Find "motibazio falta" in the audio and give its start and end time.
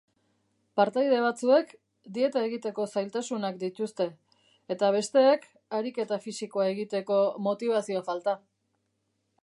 7.51-8.39